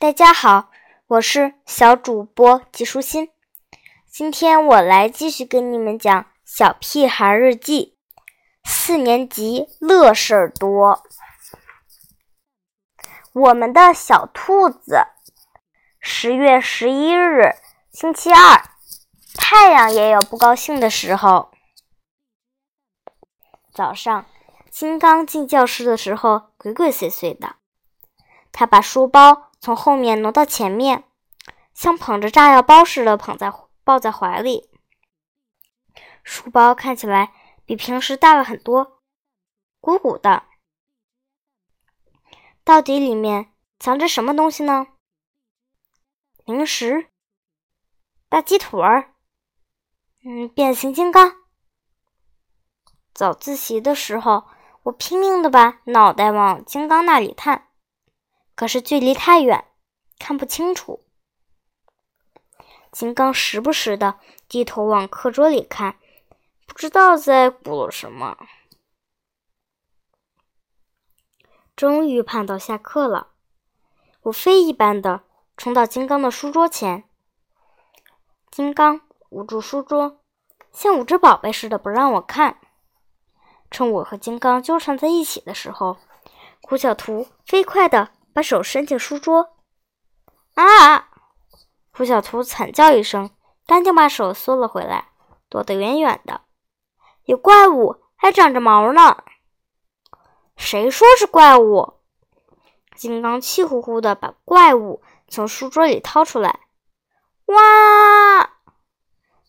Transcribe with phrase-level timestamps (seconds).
[0.00, 0.70] 大家好，
[1.08, 3.32] 我是小主播吉舒心。
[4.08, 7.96] 今天我来继续跟你们讲《小屁孩日记》，
[8.70, 11.02] 四年级乐事儿多。
[13.32, 15.00] 我们的小兔子，
[15.98, 17.56] 十月十一日，
[17.90, 18.70] 星期二，
[19.34, 21.50] 太阳也有不高兴的时候。
[23.72, 24.26] 早上，
[24.70, 27.56] 金刚进教室的时候，鬼鬼祟祟的。
[28.52, 31.04] 他把书包从后面挪到前面，
[31.74, 33.52] 像捧着炸药包似的捧在
[33.84, 34.70] 抱在怀里。
[36.22, 37.32] 书包看起来
[37.64, 39.00] 比平时大了很多，
[39.80, 40.44] 鼓鼓的。
[42.64, 44.88] 到底里面藏着什么东西呢？
[46.44, 47.08] 零食、
[48.28, 49.14] 大鸡腿儿，
[50.24, 51.36] 嗯，变形金刚。
[53.14, 54.44] 早自习的时候，
[54.82, 57.67] 我拼命的把脑袋往金刚那里探。
[58.58, 59.66] 可是距离太远，
[60.18, 61.04] 看不清楚。
[62.90, 65.96] 金刚时不时的低头往课桌里看，
[66.66, 68.36] 不知道在鼓捣什么。
[71.76, 73.28] 终于盼到下课了，
[74.22, 75.22] 我飞一般的
[75.56, 77.04] 冲到金刚的书桌前。
[78.50, 80.20] 金刚捂住书桌，
[80.72, 82.58] 像捂着宝贝似的不让我看。
[83.70, 85.98] 趁我和金刚纠缠在一起的时候，
[86.62, 88.10] 胡小图飞快的。
[88.38, 89.56] 把手伸进书桌，
[90.54, 91.08] 啊！
[91.90, 93.30] 胡小图惨叫一声，
[93.66, 95.08] 赶紧把手缩了回来，
[95.48, 96.42] 躲得远远的。
[97.24, 99.24] 有怪物，还长着毛呢！
[100.56, 101.94] 谁说是怪物？
[102.94, 106.60] 金刚气呼呼的把怪物从书桌里掏出来。
[107.46, 108.50] 哇！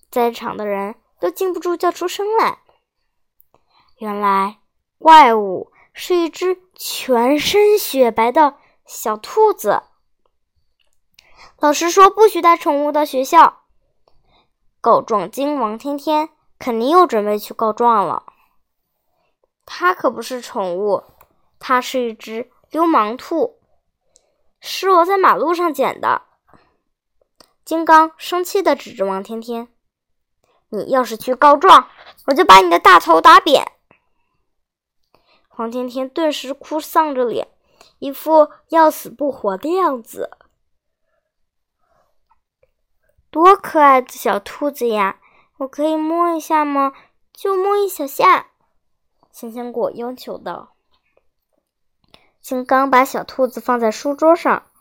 [0.09, 2.57] 在场的人都禁不住叫出声来。
[3.99, 4.61] 原来，
[4.97, 8.57] 怪物是一只全身雪白的。
[8.91, 9.83] 小兔子，
[11.59, 13.61] 老师说不许带宠物到学校。
[14.81, 18.23] 告状精王天天肯定又准备去告状了。
[19.63, 21.03] 它可不是宠物，
[21.59, 23.59] 它是一只流氓兔，
[24.59, 26.23] 是我在马路上捡的。
[27.63, 29.67] 金刚生气的指着王天天
[30.69, 31.87] ：“你要是去告状，
[32.25, 33.71] 我就把你的大头打扁。”
[35.57, 37.49] 王天天顿时哭丧着脸。
[37.99, 40.31] 一副要死不活的样子，
[43.29, 45.19] 多可爱的小兔子呀！
[45.57, 46.93] 我可以摸一下吗？
[47.33, 48.47] 就摸一小下。
[49.31, 50.73] 香香果要求道。
[52.39, 54.71] 金刚把小兔子放在书桌上，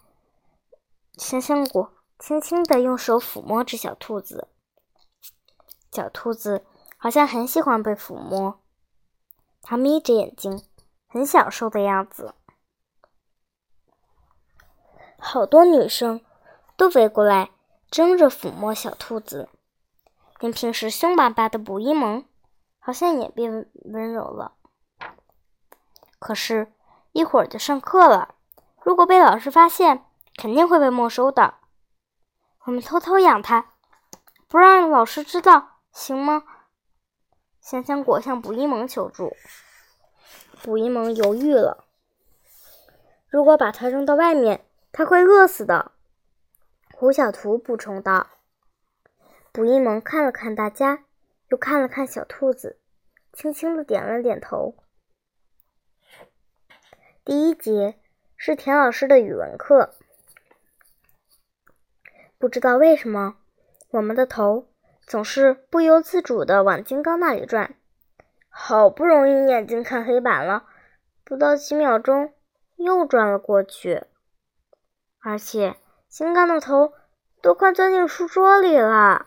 [1.17, 4.49] 香香果轻轻的用手抚摸着小兔子。
[5.91, 6.65] 小兔子
[6.97, 8.61] 好像很喜欢被抚摸，
[9.61, 10.63] 它眯着眼睛，
[11.09, 12.35] 很享受的样子。
[15.31, 16.23] 好多女生
[16.75, 17.51] 都围过来
[17.91, 19.51] 争着抚摸小兔子，
[20.41, 22.25] 连平时凶巴巴的卜一萌
[22.79, 24.53] 好像也变温柔了。
[26.19, 26.73] 可是，
[27.13, 28.37] 一会儿就上课了，
[28.83, 31.57] 如果被老师发现，肯定会被没收的。
[32.65, 33.75] 我们偷偷养它，
[34.49, 36.45] 不让老师知道，行吗？
[37.61, 39.37] 香香果向卜一萌求助，
[40.63, 41.85] 卜一萌犹豫了。
[43.29, 45.93] 如果把它扔到外面，他会饿死的，
[46.95, 48.29] 胡小图补充道。
[49.53, 51.05] 卜一萌看了看大家，
[51.49, 52.79] 又看了看小兔子，
[53.33, 54.77] 轻轻的点了点头。
[57.25, 57.99] 第一节
[58.37, 59.95] 是田老师的语文课，
[62.39, 63.37] 不知道为什么，
[63.91, 64.69] 我们的头
[65.07, 67.75] 总是不由自主的往金刚那里转。
[68.49, 70.67] 好不容易眼睛看黑板了，
[71.25, 72.33] 不到几秒钟
[72.77, 74.05] 又转了过去。
[75.21, 75.77] 而且
[76.09, 76.93] 金刚的头
[77.43, 79.27] 都快钻进书桌里了。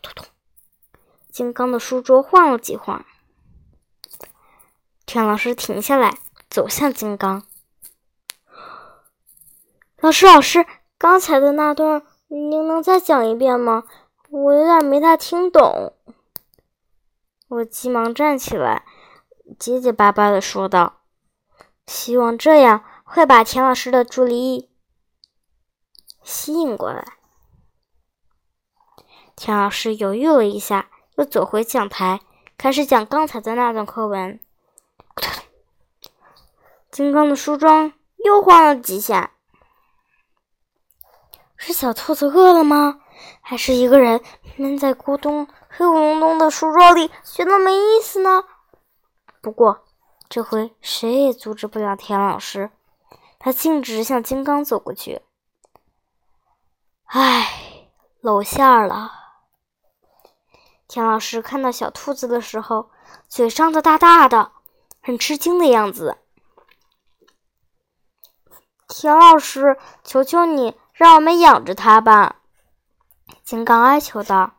[0.00, 0.24] 咚，
[1.30, 3.04] 金刚的书桌晃了几晃。
[5.04, 6.18] 田老师停下来，
[6.48, 7.42] 走向金刚。
[10.00, 10.64] 老师，老师，
[10.96, 13.84] 刚才的那段您能再讲一遍吗？
[14.30, 15.94] 我有点没太听懂。
[17.48, 18.84] 我急忙站起来，
[19.58, 21.00] 结结巴巴的说道
[21.86, 24.70] ：“希望这样。”会把田老师的注意力
[26.22, 27.04] 吸引过来。
[29.34, 32.20] 田老师犹豫了一下，又走回讲台，
[32.58, 34.38] 开始讲刚才的那段课文。
[36.90, 37.94] 金刚的梳妆
[38.24, 39.32] 又晃了几下。
[41.56, 43.00] 是小兔子饿了吗？
[43.40, 44.22] 还是一个人
[44.56, 48.44] 闷在咕咚黑咕隆咚的书桌里，觉得没意思呢？
[49.40, 49.86] 不过
[50.28, 52.70] 这回谁也阻止不了田老师。
[53.38, 55.22] 他径直向金刚走过去。
[57.04, 57.90] 唉，
[58.20, 59.12] 露馅儿了。
[60.86, 62.90] 田老师看到小兔子的时候，
[63.28, 64.52] 嘴张得大大的，
[65.02, 66.18] 很吃惊的样子。
[68.88, 72.36] 田老师，求求你，让我们养着它吧！
[73.44, 74.54] 金刚哀求道。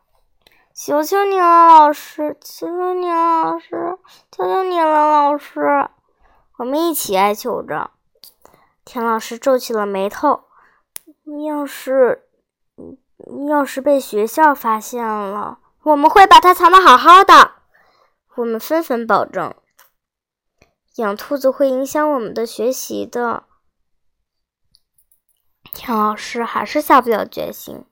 [0.72, 2.38] 求求你了，老师！
[2.40, 3.98] 求求你了，老师！
[4.30, 5.60] 求求你了，老师！
[6.56, 7.90] 我们一起哀求着。
[8.92, 10.46] 田老师皱起了眉头。
[11.46, 12.28] 要是，
[13.48, 17.52] 要是被学校发现了，我们会把它藏得好好的。
[18.34, 19.54] 我们纷纷保证。
[20.96, 23.44] 养兔子会影响我们的学习的。
[25.72, 27.84] 田老师还是下不了决心。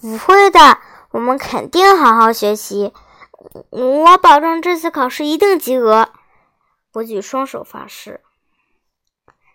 [0.00, 0.78] 不会的。
[1.10, 2.92] 我们肯定好好学习，
[3.70, 6.10] 我保证这次考试一定及格。
[6.92, 8.23] 我举双手发誓。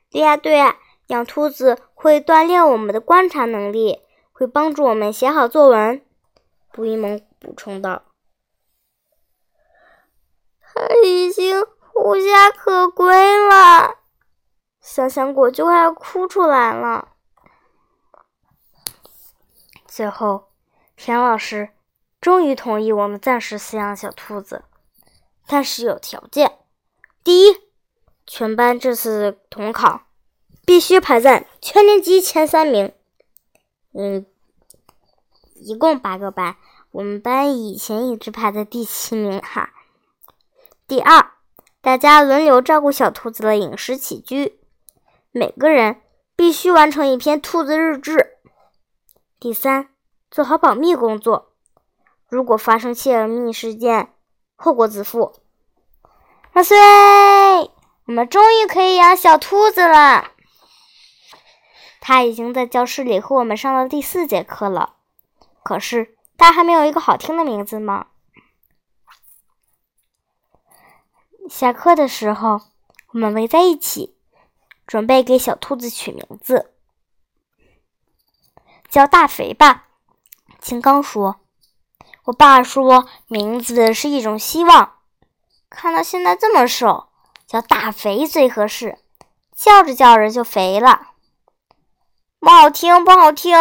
[0.10, 0.78] 对呀对呀，
[1.08, 4.02] 养兔子会锻炼我们的观察能力，
[4.32, 6.04] 会帮助我们写好作文。
[6.72, 8.04] 布依蒙补充道。
[10.62, 11.62] 他已经
[11.96, 13.98] 无家可归了，
[14.80, 17.10] 想想我就快要哭出来了。
[19.86, 20.46] 最后。
[21.02, 21.70] 田老师
[22.20, 24.66] 终于同意我们暂时饲养小兔子，
[25.48, 26.60] 但是有条件：
[27.24, 27.69] 第一，
[28.32, 30.04] 全班这次统考
[30.64, 32.94] 必须排在全年级前三名。
[33.92, 34.24] 嗯，
[35.56, 36.56] 一共八个班，
[36.92, 39.72] 我们班以前一直排在第七名哈。
[40.88, 41.32] 第二，
[41.82, 44.60] 大家轮流照顾小兔子的饮食起居，
[45.32, 46.00] 每个人
[46.36, 48.38] 必须完成一篇兔子日志。
[49.40, 49.90] 第三。
[50.32, 51.54] 做好保密工作，
[52.28, 54.14] 如果发生泄密事件，
[54.56, 55.34] 后果自负。
[56.54, 56.78] 万岁！
[58.10, 60.32] 我们终于可以养小兔子了。
[62.02, 64.96] 他已经在教室里和我们上了第四节课了，
[65.62, 68.08] 可是他还没有一个好听的名字吗？
[71.48, 72.62] 下课的时候，
[73.14, 74.18] 我们围在一起，
[74.88, 76.74] 准备给小兔子取名字，
[78.90, 79.86] 叫大肥吧。
[80.60, 81.42] 金刚说
[82.26, 84.96] ：“我爸说，名字是一种希望。
[85.70, 87.09] 看到现在这么瘦，
[87.50, 89.00] 叫大肥最合适，
[89.56, 91.08] 叫着叫着就肥了。
[92.40, 93.58] 不好听，不好听！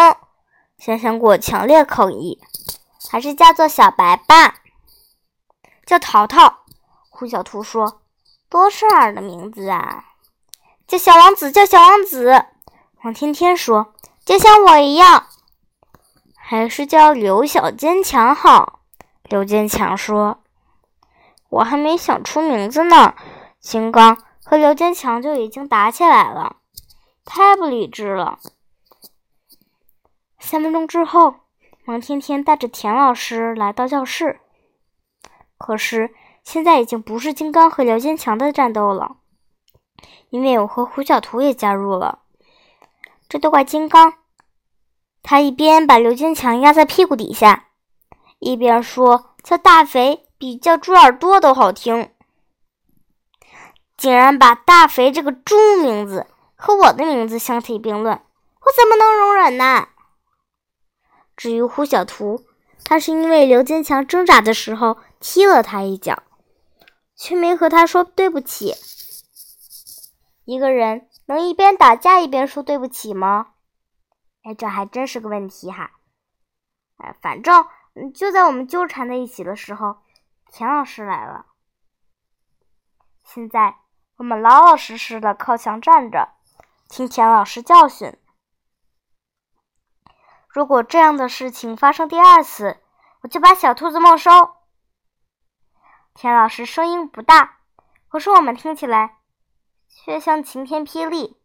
[0.78, 2.38] 香香果强烈抗议，
[3.10, 4.56] 还是叫做小白吧。
[5.86, 6.58] 叫淘淘。
[7.08, 8.02] 胡小兔说：
[8.50, 10.04] 多顺耳的名字啊！
[10.86, 12.44] 叫小王子，叫小王子。
[13.02, 15.28] 王天天说：就像我一样。”
[16.36, 18.80] 还是叫刘小坚强好。
[19.24, 20.42] 刘坚强说
[21.48, 23.14] ：“我还没想出名字呢，
[23.60, 26.56] 金刚和刘坚强就已经打起来了，
[27.24, 28.38] 太不理智了。”
[30.40, 31.34] 三分钟之后，
[31.86, 34.40] 王天天带着田老师来到教室。
[35.58, 36.14] 可是
[36.44, 39.16] 现在已经不是金刚和刘坚强的战斗了，
[40.30, 42.20] 因为我和胡小图也加入了。
[43.28, 44.14] 这都怪金刚。
[45.22, 47.66] 他一边把刘坚强压在屁股底下，
[48.38, 52.10] 一边说：“叫大肥比叫猪耳朵都好听。”
[53.98, 59.88] 竟然把大肥这个猪名字和我的名字相提并论，我怎么能容忍呢？
[61.36, 62.46] 至于胡小图，
[62.84, 66.22] 他是因为刘坚强挣扎的时候踢了他一脚，
[67.16, 68.74] 却没和他说对不起。
[70.44, 73.54] 一个人能一边打架一边说对不起吗？
[74.44, 75.90] 哎，这还真是个问题哈！
[76.98, 77.66] 哎，反正
[78.14, 79.98] 就在我们纠缠在一起的时候，
[80.52, 81.46] 田老师来了。
[83.24, 83.76] 现在
[84.18, 86.30] 我们老老实实的靠墙站着，
[86.88, 88.18] 听田老师教训。
[90.48, 92.80] 如果这样的事情发生第二次，
[93.22, 94.30] 我就把小兔子没收。
[96.14, 97.58] 田老师声音不大，
[98.08, 99.18] 可是我们听起来
[99.88, 101.40] 却像晴天霹雳。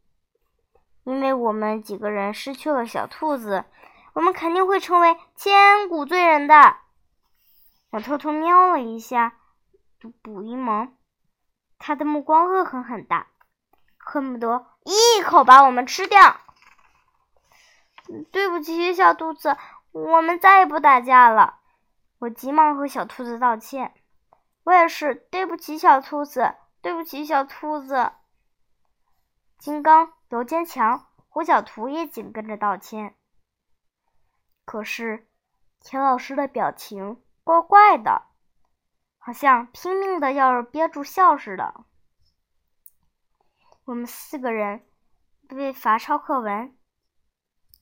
[1.04, 3.66] 因为我们几个人失去了小兔子，
[4.14, 6.78] 我们肯定会成为千古罪人的。
[7.92, 9.38] 我偷偷瞄了一下
[10.24, 10.98] 卜一萌，
[11.86, 13.26] 他的目光恶狠狠的，
[13.98, 16.38] 恨不得一口把我们吃掉。
[18.32, 19.58] 对不起，小兔子，
[19.92, 21.60] 我们再也不打架了。
[22.20, 23.94] 我急忙和小兔子道歉。
[24.64, 28.14] 我也是，对不起，小兔子，对不起，小兔子。
[29.58, 30.14] 金刚。
[30.30, 33.14] 刘坚强、胡小图也紧跟着道歉。
[34.66, 35.28] 可是
[35.80, 38.24] 田老师的表情怪怪的，
[39.26, 41.86] 好像拼命的要憋住笑似的。
[43.86, 44.86] 我们四个人
[45.48, 46.76] 被罚抄课文。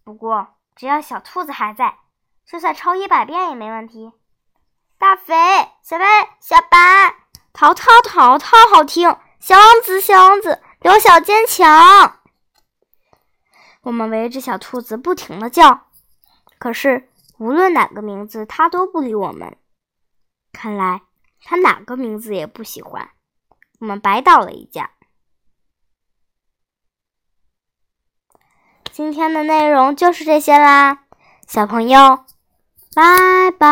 [0.03, 1.97] 不过，只要小兔子还在，
[2.45, 4.13] 就算抄一百遍也没问题。
[4.99, 5.33] 大肥、
[5.81, 6.05] 小白、
[6.39, 7.15] 小白，
[7.53, 9.17] 淘淘淘淘好听。
[9.39, 12.19] 小王子、小王子，刘小坚强。
[13.81, 15.87] 我们围着小兔子不停的叫，
[16.59, 19.57] 可是无论哪个名字，它都不理我们。
[20.53, 21.01] 看来
[21.43, 23.09] 他哪个名字也不喜欢。
[23.79, 24.91] 我们白倒了一架。
[28.91, 31.05] 今天的内容就是这些啦，
[31.47, 32.25] 小朋友，
[32.93, 33.67] 拜拜。